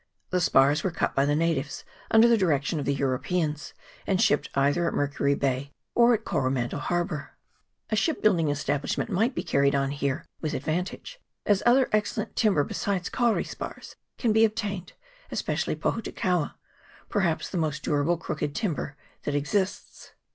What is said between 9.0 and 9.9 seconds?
might be carried